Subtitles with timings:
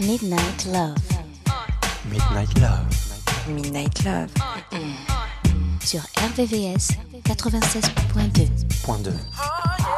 [0.00, 0.96] Midnight Love.
[2.08, 2.86] Midnight Love.
[3.46, 4.30] Midnight Love.
[5.84, 9.97] Sur RVVS 96.2.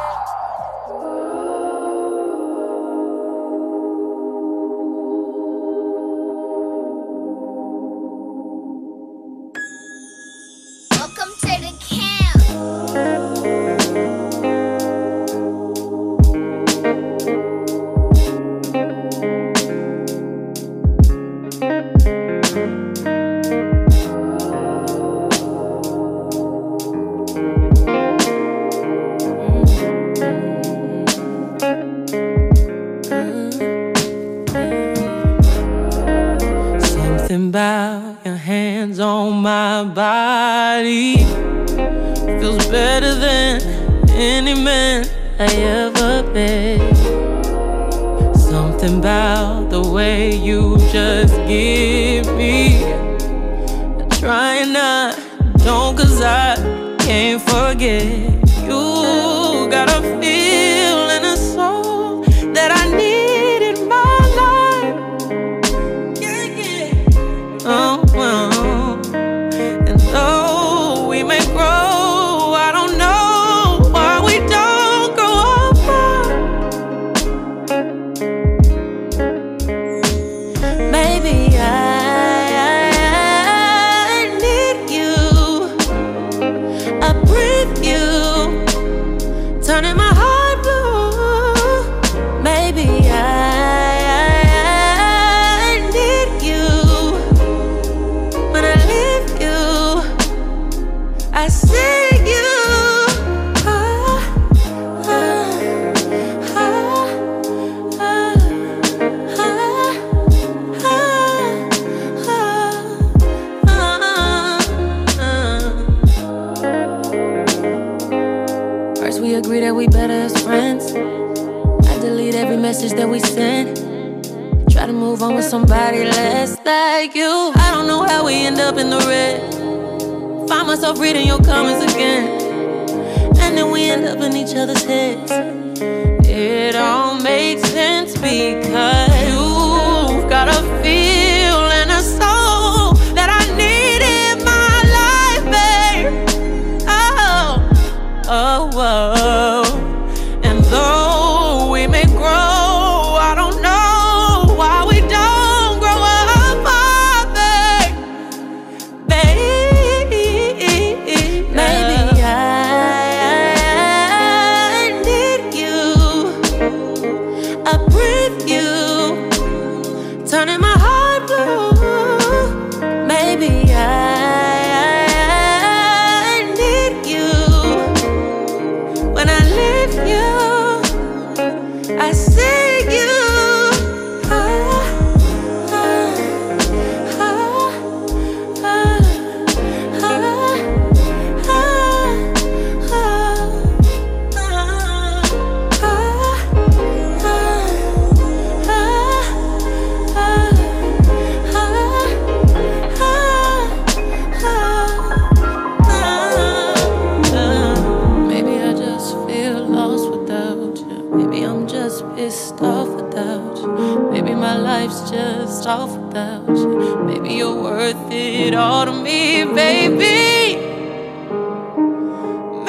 [215.11, 217.03] just off without you.
[217.05, 220.55] Maybe you're worth it all to me, baby.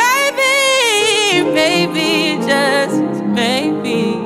[0.00, 4.18] Maybe, maybe, just maybe.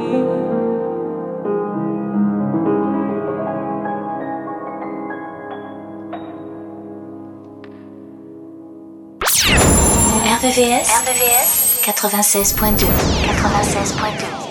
[10.37, 14.46] RVVS, RVVS 96.2 96.2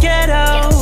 [0.00, 0.75] ghetto.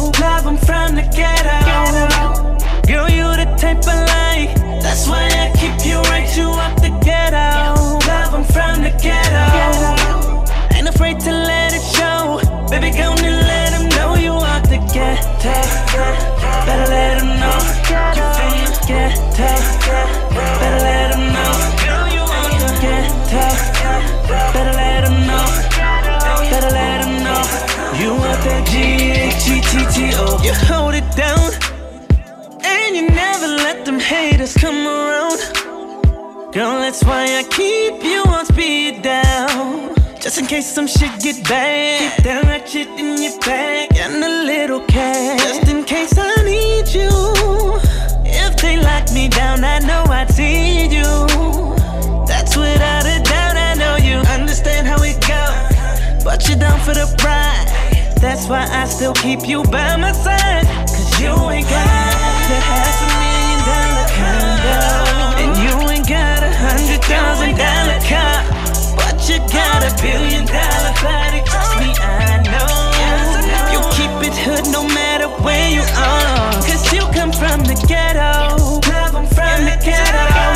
[30.44, 31.52] You hold it down.
[32.62, 35.38] And you never let them haters come around.
[36.52, 39.94] Girl, that's why I keep you on speed down.
[40.20, 42.16] Just in case some shit get bad.
[42.16, 45.40] Keep that ratchet in your bag and a little cash.
[45.40, 47.08] Just in case I need you.
[48.26, 51.08] If they lock me down, I know I'd see you.
[52.28, 56.22] That's without a doubt, I know you understand how it goes.
[56.22, 57.73] But you're down for the ride.
[58.24, 60.64] That's why I still keep you by my side.
[60.88, 62.12] Cause you ain't got
[62.48, 64.80] the half a million dollar condo.
[65.44, 68.40] And you ain't got a hundred thousand dollar car.
[68.96, 71.44] But you got a billion dollar body.
[71.44, 73.76] Trust me, I know.
[73.76, 76.52] You keep it hood no matter where you are.
[76.64, 78.56] Cause you come from the ghetto.
[78.88, 80.53] Love, I'm from the ghetto.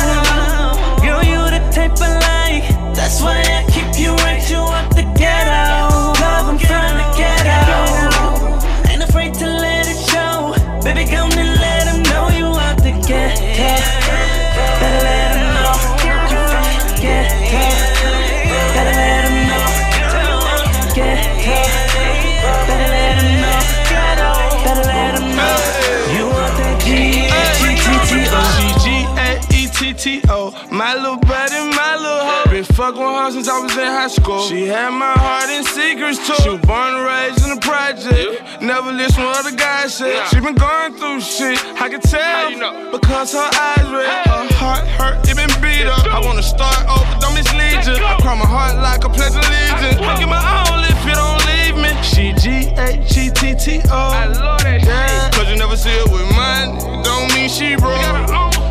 [29.99, 30.55] G-A-E-T-T-O.
[30.71, 32.49] My little buddy, my little hoe.
[32.49, 34.41] Been fucking with her since I was in high school.
[34.47, 36.35] She had my heart in secrets too.
[36.39, 38.61] She was born and raised in the project.
[38.61, 40.23] Never listen what other guys say.
[40.31, 41.59] She been going through shit.
[41.81, 42.91] I can tell.
[42.91, 44.23] Because her eyes red.
[44.23, 46.07] Her heart hurt, it been beat up.
[46.07, 47.99] I wanna start over, don't mislead you.
[47.99, 49.99] I cry my heart like a pledge of allegiance.
[50.15, 51.91] Give my all if you don't leave me.
[52.07, 53.91] She G-A-G-T-T-O.
[53.91, 55.29] I love that yeah.
[55.35, 57.03] Cause you never see her with money.
[57.03, 58.68] Don't mean she broke.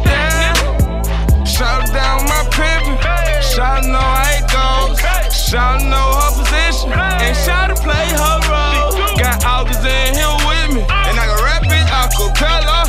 [1.58, 3.42] Shout down my pimpin'.
[3.42, 4.94] Shout know how it goes.
[5.34, 6.92] Shout know her position.
[6.92, 8.94] And shout to play her role.
[9.18, 10.82] Got August in here with me.
[10.86, 12.86] And I can rap it a cappella.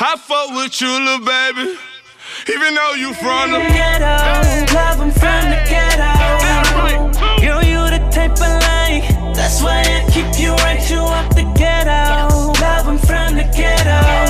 [0.00, 1.76] I fuck with you, little baby.
[2.48, 4.16] Even though you from the ghetto.
[4.72, 6.08] Love, I'm from the ghetto.
[7.44, 9.36] Girl, you the type I like.
[9.36, 12.48] That's why I keep you right, you out the ghetto.
[12.64, 14.29] Love, I'm from the ghetto.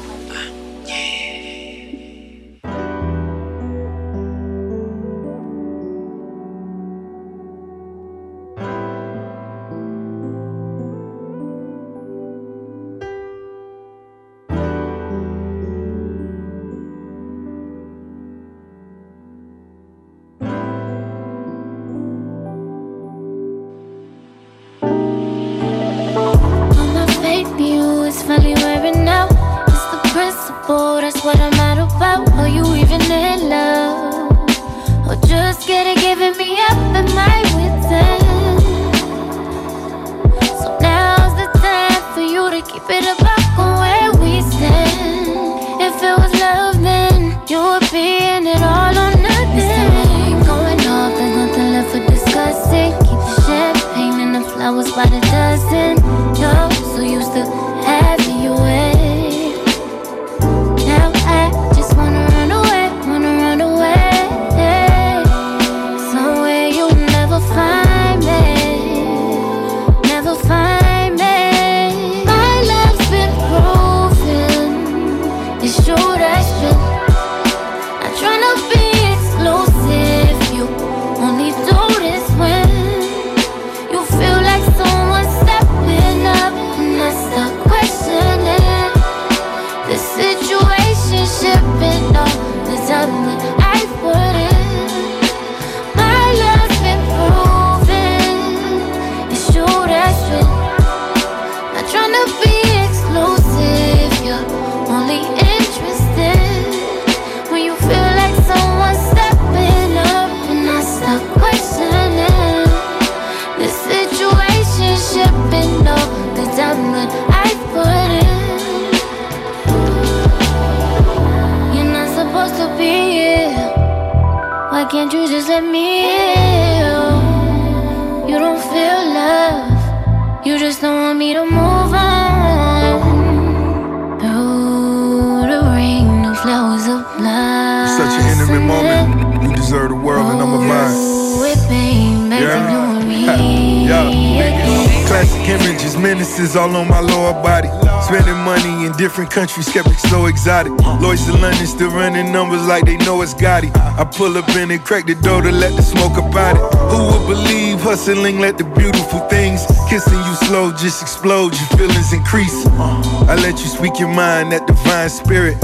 [146.01, 147.69] Menaces all on my lower body.
[148.01, 150.73] Spending money in different countries, kept it so exotic.
[150.99, 153.69] Lloyds in London still running numbers like they know it's Gotti.
[153.75, 156.63] I pull up in and crack the door to let the smoke about it.
[156.89, 162.13] Who would believe hustling let the beautiful things kissing you slow just explode, your feelings
[162.13, 162.65] increase.
[162.67, 165.63] I let you speak your mind, that divine spirit.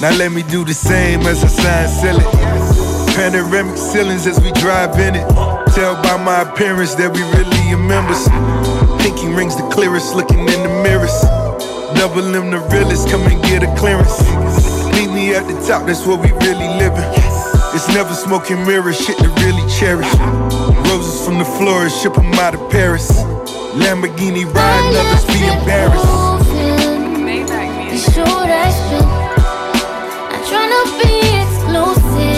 [0.00, 2.47] Now let me do the same as I sign, sell it.
[3.14, 5.26] Panoramic ceilings as we drive in it.
[5.74, 8.28] Tell by my appearance that we really are members.
[9.02, 11.14] Pinky rings the clearest, looking in the mirrors.
[11.94, 14.20] Double M the realest, come and get a clearance.
[14.94, 17.04] Meet me at the top, that's where we really living.
[17.74, 20.08] It's never smoking mirrors, shit to really cherish.
[20.88, 23.10] Roses from the florist, ship them out of Paris.
[23.78, 26.06] Lamborghini riding, others be embarrassed.
[30.30, 31.12] I'm trying to be
[31.42, 32.37] exclusive.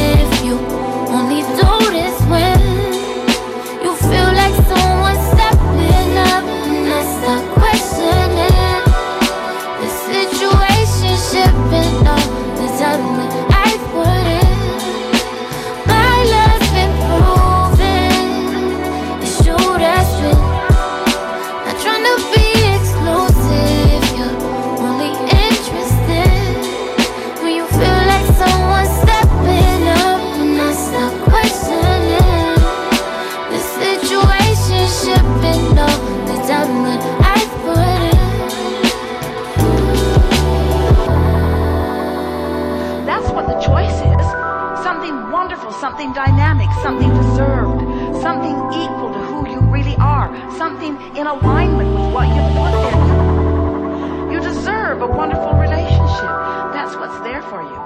[48.30, 54.32] Something equal to who you really are, something in alignment with what you've put there.
[54.32, 56.30] You deserve a wonderful relationship.
[56.72, 57.78] That's what's there for you.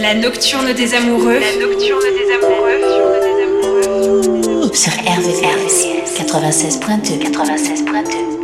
[0.00, 1.40] La nocturne des amoureux.
[1.40, 2.92] La nocturne des amoureux
[4.74, 8.41] sur RVRVCS 96.2 96.2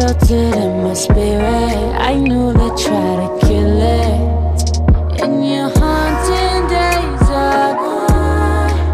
[0.00, 1.94] tilted in my spirit.
[2.10, 5.20] I knew they tried to kill it.
[5.22, 7.70] In your haunting days of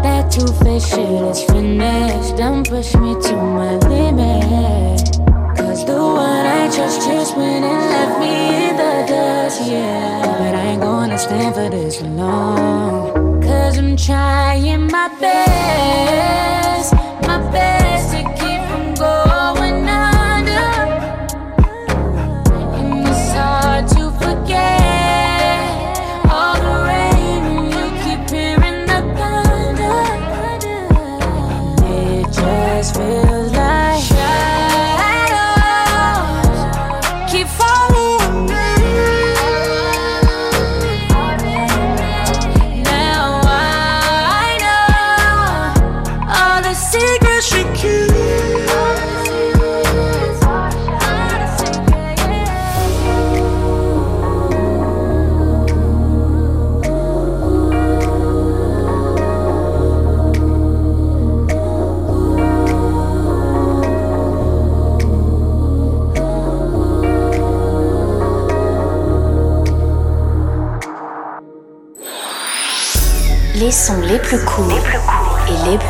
[0.03, 2.35] that two-faced shit is finished.
[2.35, 4.99] Don't push me to my limit.
[5.57, 10.21] Cause the one I trust just went and left me in the dust, yeah.
[10.39, 13.41] But I ain't gonna stand for this long.
[13.41, 16.93] Cause I'm trying my best,
[17.25, 17.76] my best.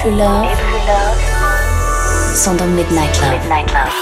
[0.08, 0.48] Et les love
[2.36, 3.32] sont dans Midnight Love.
[3.32, 3.94] Midnight Love.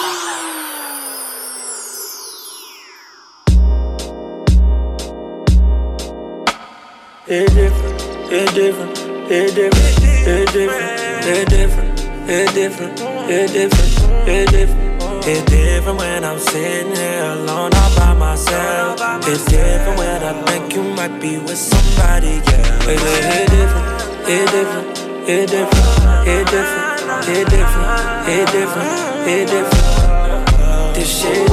[7.28, 9.00] It's different, it's different,
[9.32, 14.86] it's different, it's different, it's different, it's different, it's different, it's different.
[15.28, 19.00] It's different when I'm sitting here alone all by myself.
[19.28, 22.92] It's different when I think you might be with somebody, yeah.
[22.92, 24.95] It's, it's different, it's different,
[25.27, 30.96] it's different, it's different, it's different, it's different, it's different.
[30.96, 31.50] This shit.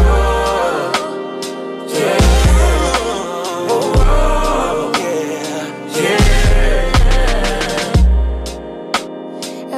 [1.88, 2.18] Yeah,
[4.98, 5.32] yeah,
[5.96, 6.20] yeah.
[9.70, 9.76] I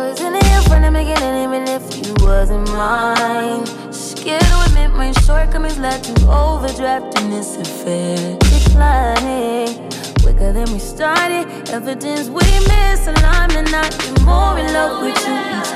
[2.20, 3.64] wasn't mine.
[3.92, 8.36] Scared to admit my shortcomings led to overdraft in this affair.
[8.40, 9.88] Declining
[10.20, 11.43] quicker than we started.
[11.74, 15.72] Evidence we miss alignment, not be more in love with you each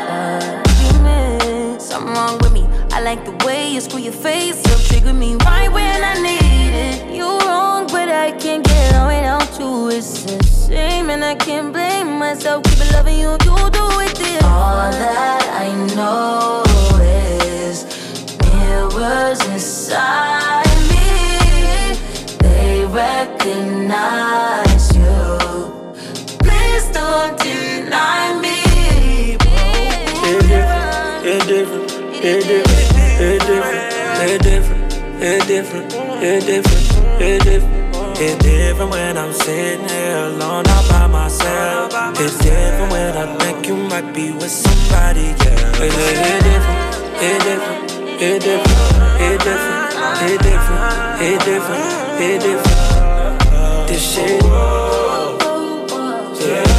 [0.79, 1.83] argument.
[1.83, 2.65] Something wrong with me.
[2.93, 6.73] I like the way you screw your face up, trigger me right when I need
[6.73, 7.05] it.
[7.13, 9.89] You wrong, but I can't get on without you.
[9.89, 12.63] It's a shame, and I can't blame myself.
[12.63, 14.15] Keep loving you, you do it.
[14.15, 14.41] This.
[14.45, 16.63] All that I know
[17.03, 17.85] is
[18.53, 21.97] mirrors inside me.
[22.39, 24.88] They recognize
[26.99, 28.59] don't deny me.
[30.31, 31.91] It's different,
[32.25, 32.89] it's different,
[33.21, 33.89] it's different,
[34.25, 36.87] it's different, it's different, it's different,
[37.21, 37.79] it's different.
[38.21, 41.93] It's different when I'm sitting here alone all by myself.
[42.19, 45.85] It's different when I think you might be with somebody, yeah.
[45.85, 46.83] It's, it's different,
[47.23, 48.79] it's different, it's different,
[49.21, 49.87] it's different,
[50.21, 50.83] it's different,
[51.23, 51.85] it's different,
[52.21, 53.89] it's different.
[53.89, 54.43] This shit.
[56.39, 56.78] Still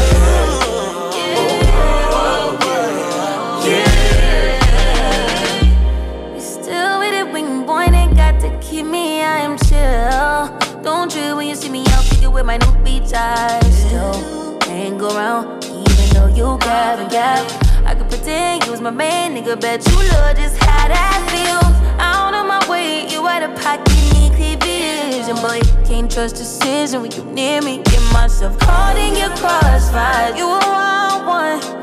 [8.79, 10.81] keep me, I am chill.
[10.81, 13.77] Don't trip when you see me out kicking with my new beach eyes.
[13.83, 17.43] Still hang around, even though you gab and gap.
[17.85, 19.59] I could pretend you was my man, nigga.
[19.59, 21.75] Bet you love just how that feels.
[21.99, 25.35] Out of my way, you out of pocket, need clear vision.
[25.43, 27.81] Boy, can't trust decision when you near me.
[27.83, 30.35] Get myself caught in your crossfire.
[30.37, 31.78] You a wild one.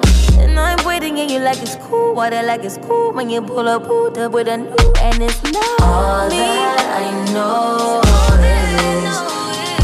[0.58, 2.14] And I'm waiting and you like it's cool.
[2.14, 5.42] Water like it's cool when you pull up, pulled up with a new and it's
[5.42, 6.36] not All me.
[6.38, 8.00] that I know
[8.40, 9.20] is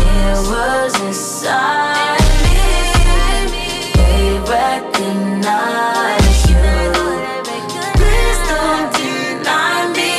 [0.00, 2.56] it was inside me.
[4.00, 6.56] They recognize you.
[8.00, 10.16] Please don't deny me.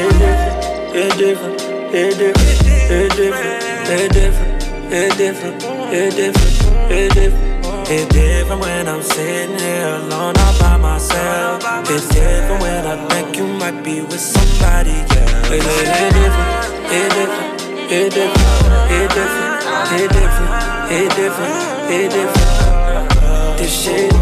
[0.00, 1.60] It's different,
[1.92, 7.57] it's different, it's different, it's different, it's different, it's different, it's different.
[7.90, 11.62] It's different when I'm sitting here alone all by myself.
[11.88, 15.48] It's different when I think you might be with somebody, yeah.
[15.48, 16.52] It's, it's different,
[16.92, 18.44] it's different, it's different,
[18.90, 20.52] it's different, it's different,
[20.92, 21.56] it's different,
[21.88, 23.58] it's different.
[23.58, 24.12] This shit.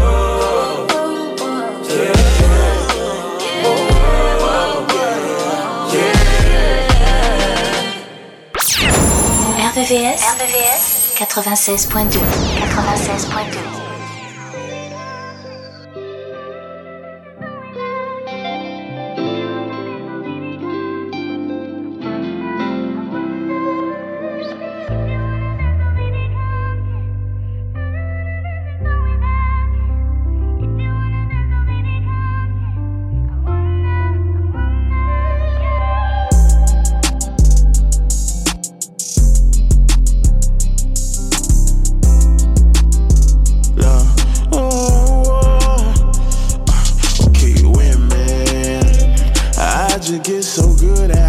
[9.67, 13.76] RVVS, RVVS 96.2 96.2
[50.07, 51.26] Just get so good at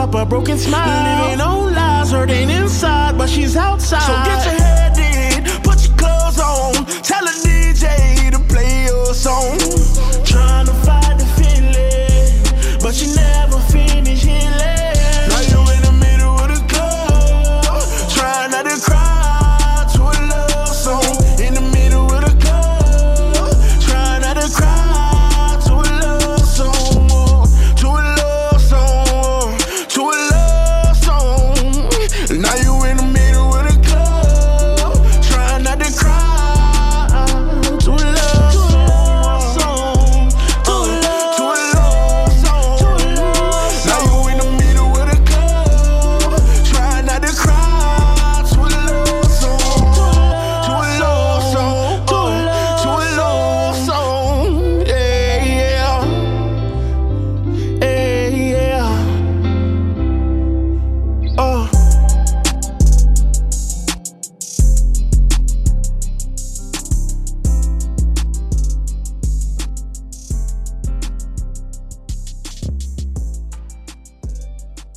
[0.00, 1.28] up a broken smile.
[1.28, 4.00] Living on lies, hurting inside, but she's outside.
[4.00, 4.59] So get your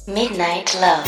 [0.06, 1.06] Midnight Love.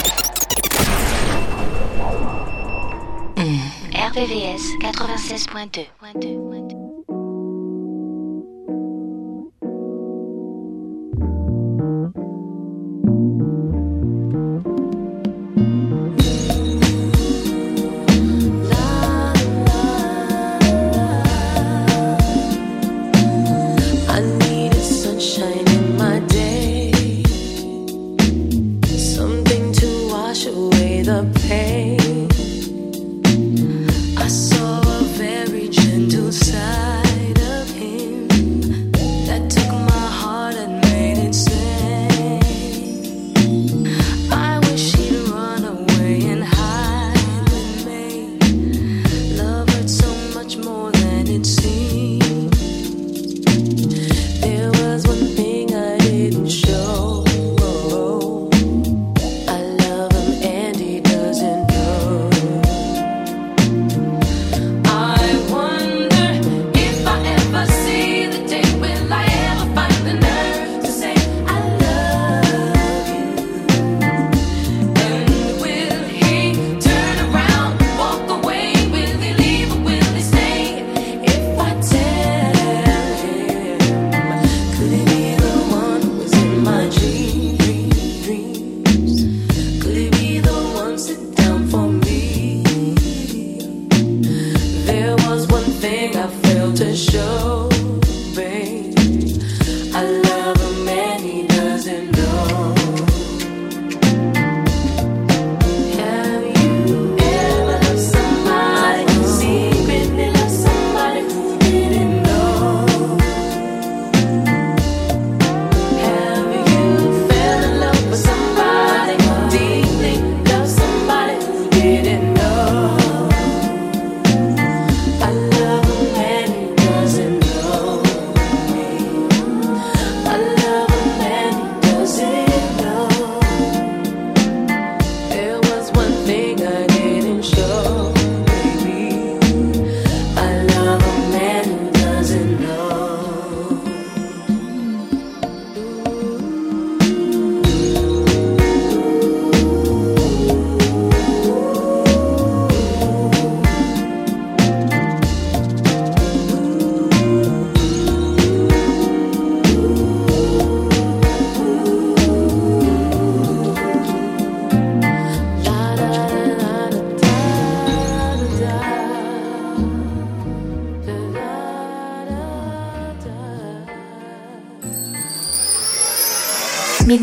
[3.35, 3.59] Mmh.
[3.91, 6.54] RVVS 96.2.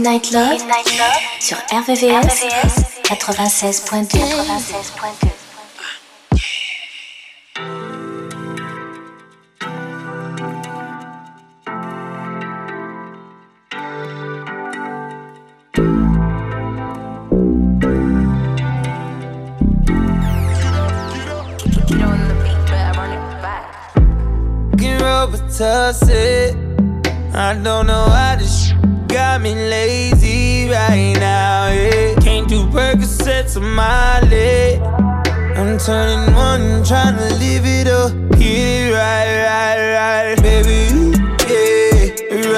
[0.02, 0.58] Midnight Love,
[1.38, 5.21] sur RVVS, RVVS 96.2.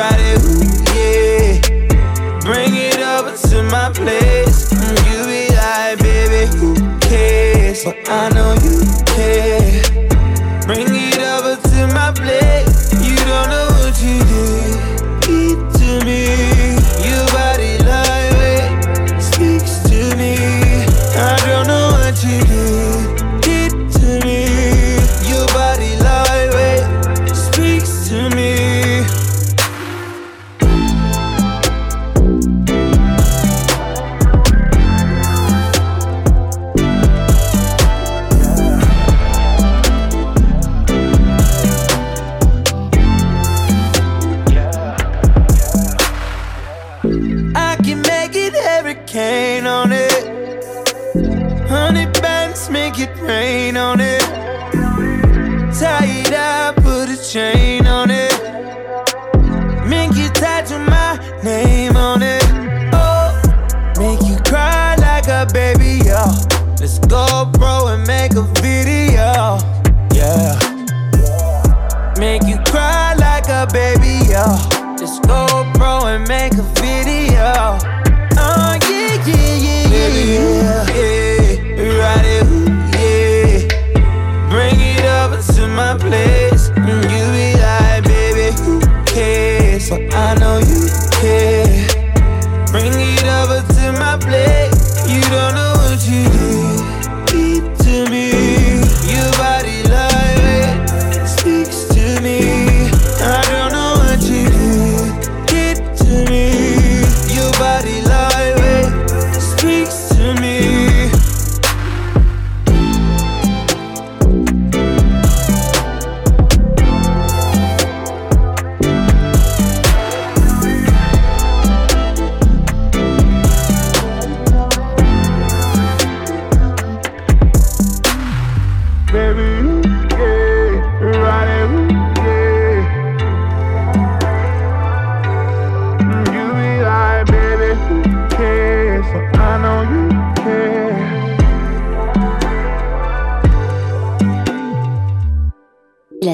[0.05, 0.54] Friday.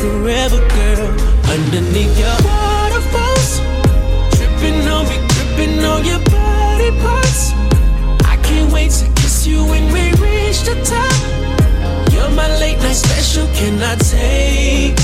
[0.00, 1.08] forever, girl.
[1.54, 3.60] Underneath your waterfalls.
[4.36, 7.52] Dripping on me, gripping on your body parts.
[8.24, 11.18] I can't wait to kiss you when we reach the top.
[12.12, 13.46] You're my late night special.
[13.54, 14.97] Can I take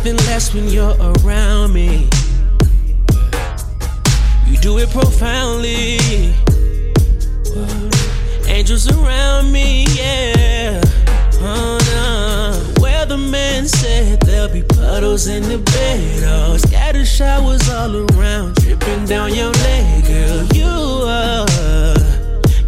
[0.00, 2.08] nothing less when you're around me.
[4.46, 5.98] You do it profoundly.
[8.48, 10.80] Angels around me, yeah.
[11.42, 12.76] Oh, no.
[13.16, 16.22] Man said there'll be puddles in the bed.
[16.24, 20.44] Oh, scatter showers all around, dripping down your leg, girl.
[20.54, 21.96] You are.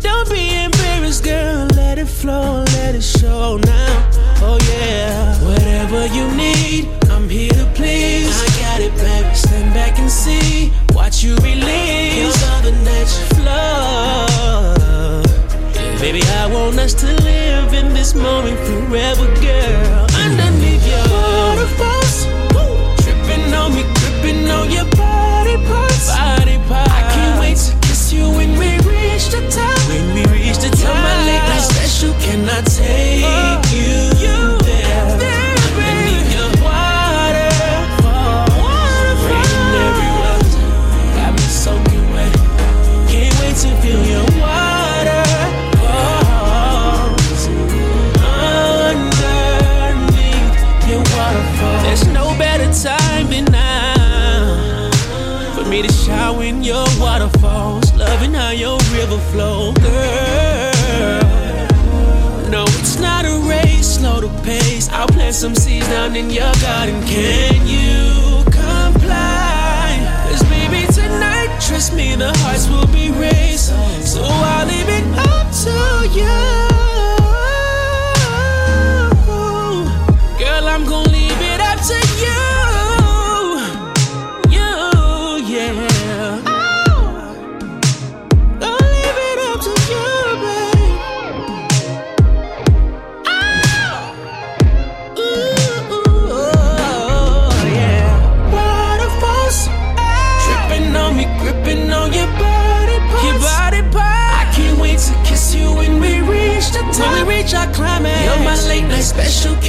[0.00, 1.66] Don't be embarrassed, girl.
[1.76, 4.10] Let it flow, let it show now.
[4.42, 5.38] Oh yeah.
[5.44, 6.88] Whatever you need,
[7.32, 8.28] here to please.
[8.28, 9.34] I got it, baby.
[9.34, 10.70] Stand back and see.
[10.92, 12.20] Watch you release.
[12.20, 14.26] Your other nature flow.
[15.98, 20.01] Baby, I want us to live in this moment forever, girl.
[65.42, 67.02] Some seeds down in your garden.
[67.04, 67.51] Can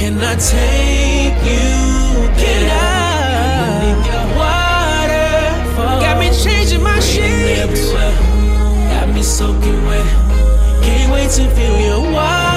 [0.04, 2.68] Can I take you there?
[3.64, 6.00] Underneath your waterfall.
[6.02, 7.90] Got me changing my sheets.
[7.90, 10.04] Got me soaking wet.
[10.84, 12.53] Can't wait to feel your water.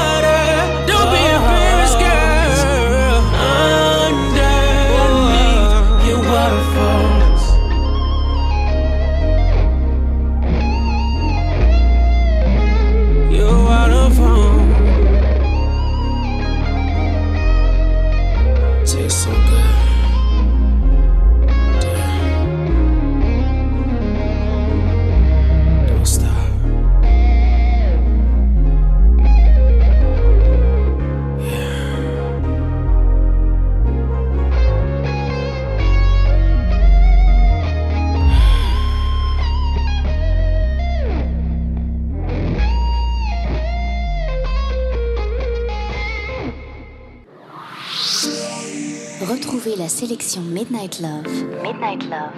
[49.88, 51.26] La sélection Midnight Love.
[51.64, 52.34] Midnight Love.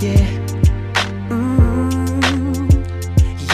[0.00, 0.26] Yeah.
[1.30, 2.68] Mm,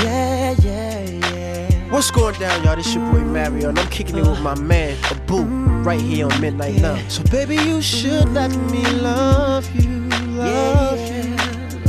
[0.03, 1.68] yeah, yeah, yeah.
[1.91, 2.76] What's going down, y'all?
[2.76, 5.45] This your boy Mario, and I'm kicking it with my man, Abu,
[5.85, 6.99] right here on Midnight Love.
[7.12, 11.37] So, baby, you should let me love you, love you.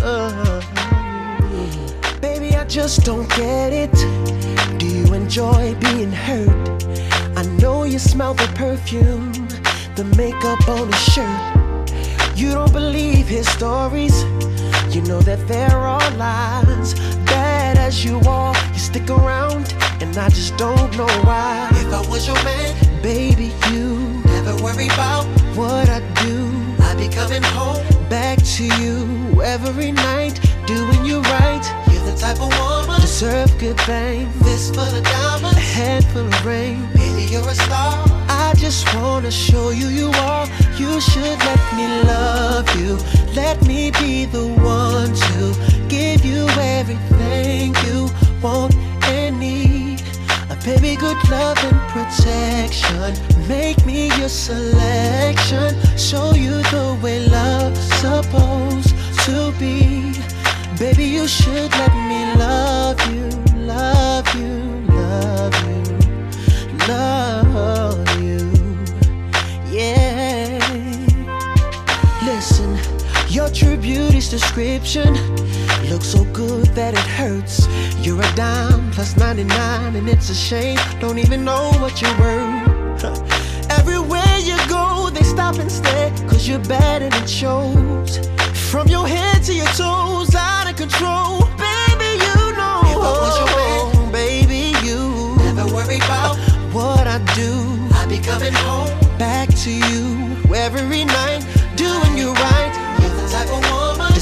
[0.04, 0.60] Uh,
[2.20, 3.94] baby, I just don't get it.
[4.78, 6.84] Do you enjoy being hurt?
[7.38, 9.32] I know you smell the perfume,
[9.96, 12.38] the makeup on his shirt.
[12.38, 14.24] You don't believe his stories.
[14.94, 16.96] You know that there are all lies.
[17.26, 21.70] Bad as you are, you stick around, and I just don't know why.
[21.72, 25.26] If I was your man, baby, you never worry about
[25.56, 26.50] what I do.
[26.86, 31.64] I'd be coming home back to you every night, doing you right.
[31.92, 34.34] You're the type of woman deserve good things.
[34.40, 36.82] This full of diamonds, a head full of rain.
[36.96, 37.94] Baby, you're a star.
[38.28, 40.48] I just wanna show you you are.
[40.76, 42.98] You should let me love you.
[43.36, 45.42] Let me be the one to
[45.90, 48.10] give you everything you
[48.42, 48.85] want.
[50.66, 53.14] Baby, good love and protection.
[53.48, 55.76] Make me your selection.
[55.96, 58.96] Show you the way love's supposed
[59.26, 60.12] to be.
[60.80, 64.58] Baby, you should let me love you, love you,
[64.90, 65.84] love you,
[66.88, 68.50] love you.
[69.70, 70.58] Yeah.
[72.24, 72.76] Listen,
[73.30, 75.14] your true beauty's description
[75.92, 77.65] looks so good that it hurts.
[78.16, 80.80] You're a dime plus 99, and it's a shame.
[81.02, 83.04] Don't even know what you're worth.
[83.70, 88.26] Everywhere you go, they stop and stare, cause you're bad and it shows.
[88.72, 91.42] From your head to your toes, out of control.
[91.60, 92.80] Baby, you know.
[92.88, 96.38] I was your man, oh, baby, you never worry about
[96.72, 97.52] what I do.
[97.98, 101.46] I be coming home back to you every night,
[101.76, 102.55] doing you right.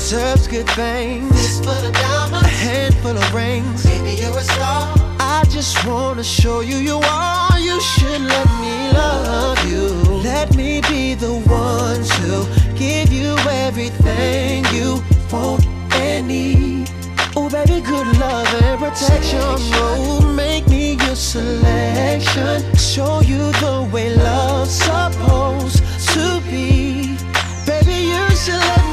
[0.03, 1.29] Deserves good things.
[1.31, 3.85] This full of diamonds, a handful of rings.
[3.85, 4.93] Baby, you're a star.
[5.17, 7.57] I just wanna show you you are.
[7.57, 9.87] You should let me love you.
[10.29, 12.29] Let me be the one to
[12.75, 15.01] give you everything you
[15.31, 16.89] want and need.
[17.37, 19.39] Oh, baby, good love and protection.
[19.41, 22.75] Oh, make me your selection.
[22.75, 25.77] Show you the way love's supposed
[26.11, 27.15] to be.
[27.65, 28.92] Baby, you should let me.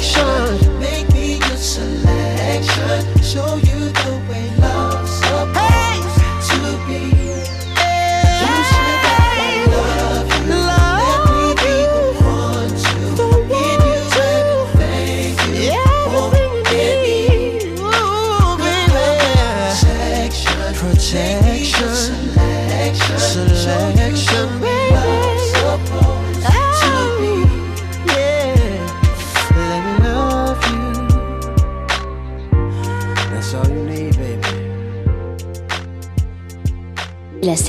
[0.00, 0.59] Protection.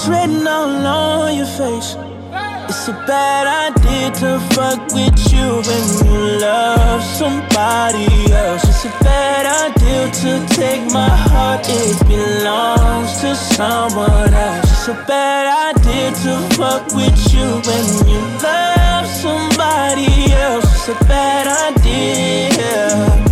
[0.00, 1.94] it's written all on your face.
[2.70, 8.64] It's a bad idea to fuck with you when you love somebody else.
[8.64, 14.70] It's a bad idea to take my heart, it belongs to someone else.
[14.70, 20.64] It's a bad idea to fuck with you when you love somebody else.
[20.64, 23.29] It's a bad idea.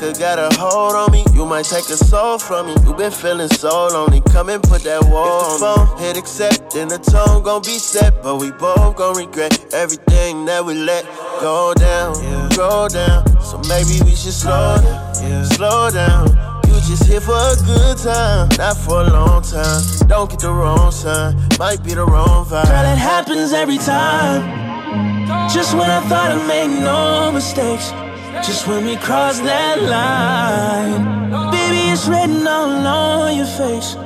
[0.00, 1.24] Got a hold on me.
[1.34, 2.74] You might take a soul from me.
[2.86, 4.22] You been feeling so lonely.
[4.32, 6.06] Come and put that wall on phone, me.
[6.06, 8.22] Hit accept, then the tone gon' be set.
[8.22, 11.04] But we both gon' regret everything that we let
[11.40, 12.48] go down, yeah.
[12.56, 13.28] go down.
[13.42, 15.44] So maybe we should slow down, yeah.
[15.44, 16.28] slow down.
[16.66, 19.82] You just here for a good time, not for a long time.
[20.08, 22.64] Don't get the wrong sign, might be the wrong vibe.
[22.64, 24.40] Girl, it happens every time.
[25.52, 27.92] Just when I thought I made no mistakes.
[28.42, 33.96] Just when we cross that line, baby, it's written all on your face.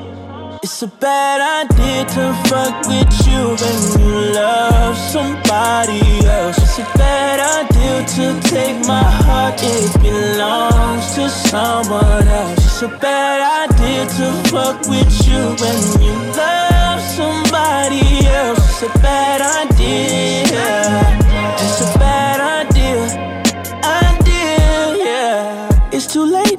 [0.62, 6.58] It's a bad idea to fuck with you when you love somebody else.
[6.58, 12.58] It's a bad idea to take my heart, it belongs to someone else.
[12.58, 18.82] It's a bad idea to fuck with you when you love somebody else.
[18.82, 21.23] It's a bad idea.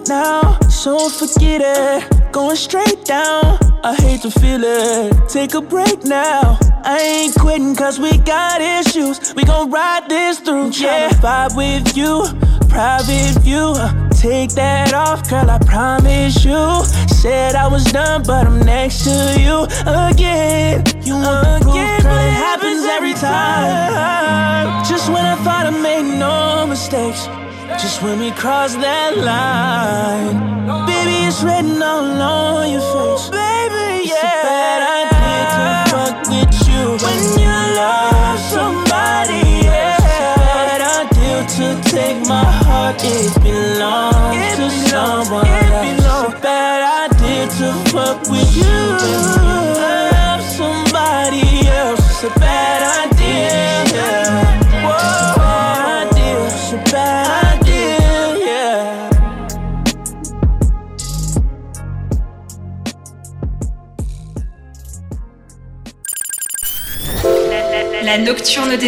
[0.08, 2.32] Now, so forget it.
[2.32, 5.30] Going straight down, I hate to feel it.
[5.30, 6.58] Take a break now.
[6.84, 9.34] I ain't quitting cause we got issues.
[9.36, 11.10] We gon' ride this through, yeah.
[11.10, 12.24] Vibe with you,
[12.68, 13.74] private view.
[14.12, 16.84] Take that off, girl, I promise you.
[17.08, 20.84] Said I was done, but I'm next to you again.
[21.02, 24.84] You want again, girl, it happens every time.
[24.86, 27.28] Just when I thought I made no mistakes.
[27.78, 30.38] Just when we cross that line,
[30.88, 33.30] baby, it's written all on your face.
[33.30, 34.16] Baby, yeah.
[34.16, 40.02] It's a bad idea to fuck with you when you love somebody else.
[40.02, 45.86] It's a bad idea to take my heart, it belongs it to belongs, someone else.
[45.86, 52.00] It's a bad idea to fuck with you when you love somebody else.
[52.00, 53.15] It's a bad idea.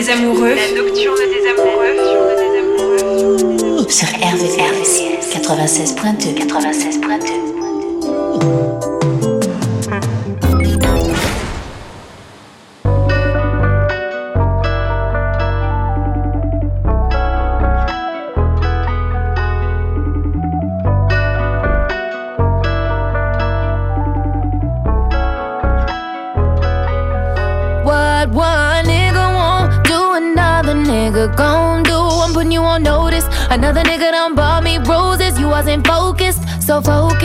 [0.08, 0.56] Des amoureux.
[0.56, 1.96] La nocturne des amoureux.
[3.90, 7.47] Sur RVRVCS 96.2 96.2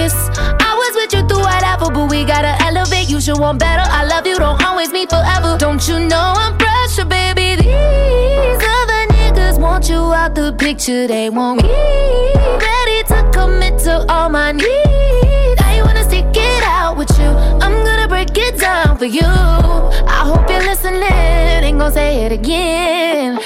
[0.08, 0.62] so focused.
[0.62, 3.08] I was with you through whatever, but we gotta elevate.
[3.08, 3.82] You should want better.
[3.84, 5.56] I love you, don't always me forever.
[5.58, 7.56] Don't you know I'm pressure, baby?
[7.62, 11.06] These other niggas want you out the picture.
[11.06, 15.60] They want me ready to commit to all my needs.
[15.60, 17.30] I wanna stick it out with you.
[17.62, 19.26] I'm gonna break it down for you.
[19.26, 21.02] I hope you're listening.
[21.02, 23.38] Ain't gonna say it again.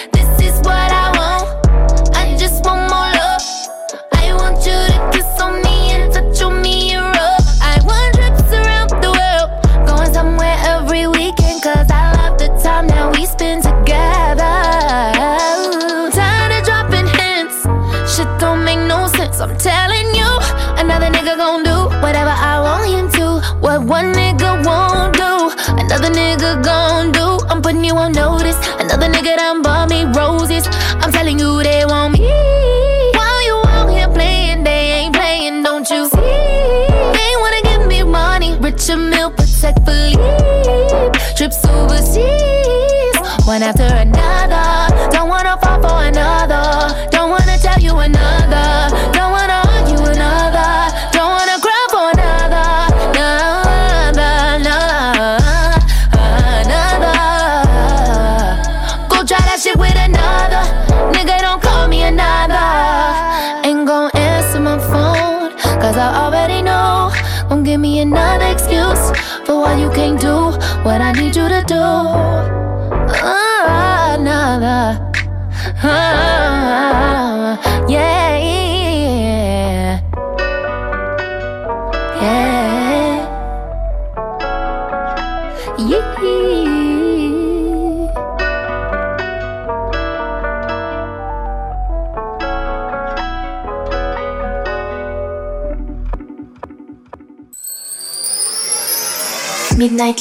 [27.86, 28.58] You on notice.
[28.80, 30.66] Another nigga done bought me roses.
[31.00, 31.75] I'm telling you they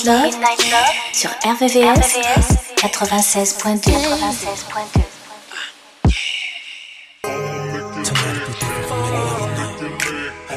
[0.05, 0.35] Love,
[1.13, 2.17] sur RVVS,
[2.75, 3.91] 96.2.
[3.91, 5.01] 96.2.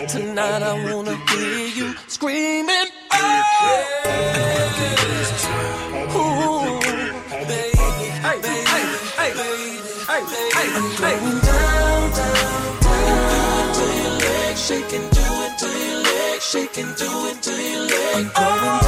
[0.07, 2.91] Tonight I wanna hear you screaming.
[3.15, 3.69] Oh!
[16.79, 18.88] Down, do it do it.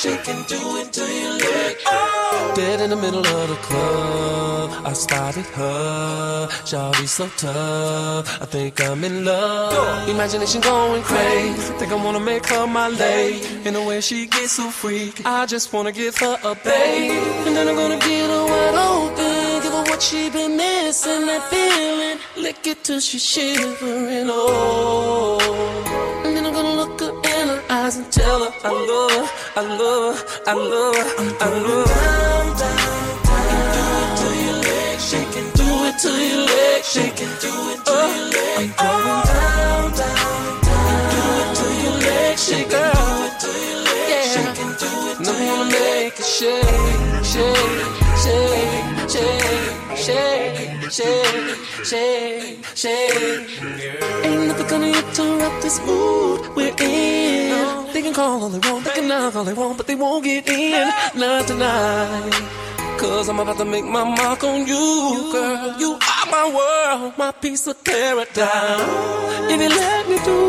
[0.00, 1.82] Shaking, do it to your legs.
[1.86, 2.52] Oh.
[2.56, 6.48] Dead in the middle of the club, I spotted her.
[6.64, 10.08] Shawty so tough, I think I'm in love.
[10.08, 13.46] Imagination going crazy, think I wanna make her my lady.
[13.66, 17.18] In the way she gets so freaky, I just wanna give her a baby.
[17.46, 21.42] And then I'm gonna get her wide open, give her what she been missing, that
[21.50, 22.18] feeling.
[22.42, 25.79] Lick it till she's shivering, oh.
[27.90, 29.26] Eyes and tell her I love her,
[29.56, 31.06] I love her, I love her,
[31.40, 32.00] I love her.
[32.00, 37.32] Down, down, down Do it to your legs, shaking, do it to your legs, shaking,
[37.44, 38.74] do it to your legs.
[38.78, 42.84] I'm going down, down, down, do it to your legs, shaking, do
[43.26, 45.80] it to your legs, shaking, do it to your legs.
[45.80, 47.86] Make it shake, shake,
[48.22, 48.70] shake,
[49.14, 49.50] shake,
[50.06, 51.58] shake, shake,
[51.90, 53.50] shake, shake.
[54.24, 57.49] Ain't nothing gonna interrupt this mood we're in.
[58.00, 60.24] They can call all they want, they can knock all they want, but they won't
[60.24, 60.90] get in.
[61.14, 62.30] Not tonight.
[62.98, 65.78] Cause I'm about to make my mark on you, girl.
[65.78, 69.50] You are my world, my piece of paradise.
[69.52, 70.40] If you let me do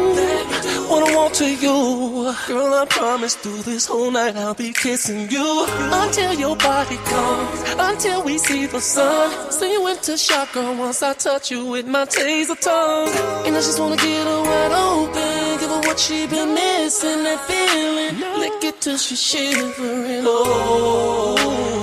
[0.89, 5.29] what I want to you, girl, I promise through this whole night I'll be kissing
[5.29, 9.51] you until your body comes, until we see the sun.
[9.51, 13.09] See you into shock, girl, once I touch you with my taser tongue.
[13.45, 17.39] And I just wanna get her wide open, give her what she been missing, that
[17.47, 18.39] feeling.
[18.39, 21.80] Lick it till she's shivering, oh.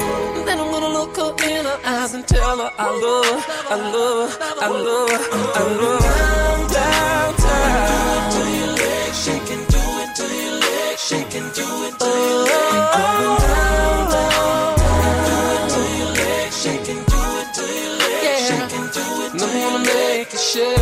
[2.29, 5.19] Tell her I love her, I love her, I love her,
[5.55, 6.13] I love her.
[6.29, 7.89] Down, down, down.
[7.89, 12.05] Do it to your legs, shaking, do it to your legs, shaking, do it oh,
[12.05, 12.69] to your legs.
[12.99, 15.17] Going down, down, down.
[15.29, 19.41] Do it to your legs, shaking, do it to your legs, shaking, do it to
[19.41, 19.43] your legs.
[19.43, 20.77] And I wanna make it shake,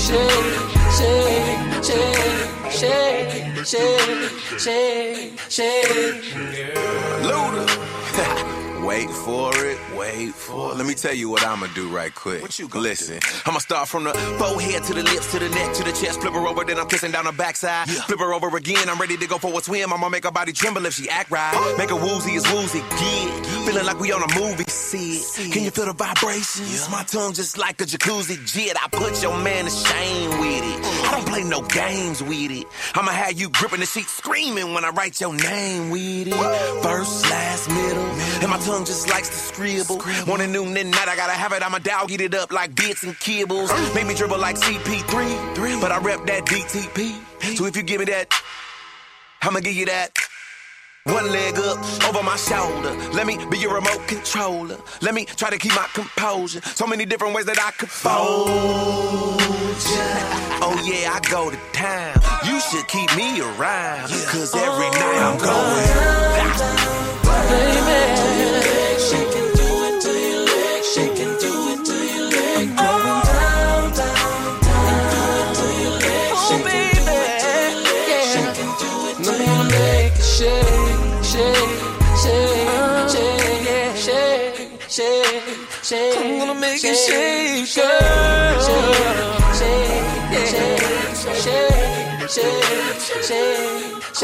[0.00, 0.56] shake,
[0.96, 6.24] shake, shake, shake, shake, shake, shake.
[7.28, 7.87] Luda.
[8.88, 10.78] Wait for it, wait for it.
[10.78, 12.40] Let me tell you what I'ma do right quick.
[12.40, 15.74] What you gonna Listen, I'ma start from the forehead to the lips to the neck
[15.74, 17.90] to the chest, flip her over, then I'm kissing down her backside.
[17.90, 19.92] Flip her over again, I'm ready to go for a swim.
[19.92, 21.74] I'ma make her body tremble if she act right.
[21.76, 23.46] Make her woozy as woozy, get.
[23.66, 25.52] Feeling like we on a movie set.
[25.52, 26.88] Can you feel the vibrations?
[26.90, 28.74] My tongue just like a jacuzzi jet.
[28.82, 30.84] I put your man to shame with it.
[31.04, 32.66] I don't play no games with it.
[32.94, 36.82] I'ma have you gripping the sheet, screaming when I write your name with it.
[36.82, 38.08] First, last, middle,
[38.40, 40.00] and my tongue just likes to scribble.
[40.26, 41.62] Morning, noon, and night, I gotta have it.
[41.62, 43.68] I'ma dog eat it up like bits and kibbles.
[43.94, 47.56] Make me dribble like CP3, but I rep that DTP.
[47.56, 48.32] So if you give me that,
[49.42, 50.12] I'ma give you that.
[51.04, 52.92] One leg up over my shoulder.
[53.14, 54.76] Let me be your remote controller.
[55.00, 56.60] Let me try to keep my composure.
[56.60, 59.38] So many different ways that I could fold.
[60.60, 62.20] Oh yeah, I go to town.
[62.44, 64.10] You should keep me around.
[64.28, 67.08] Cause every night I'm going.
[67.48, 68.37] Baby,
[80.38, 81.56] shake, shake,
[82.22, 84.54] shake, shake, shake,
[84.88, 85.42] shake,
[85.82, 86.16] shake.
[86.16, 88.60] I'm gonna make it shake, girl.
[88.62, 88.94] Shake,
[89.58, 89.98] shake,
[90.46, 90.78] shake,
[92.28, 92.62] shake, shake,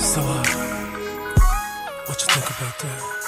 [0.00, 0.42] So, uh,
[2.06, 3.27] what you think about that?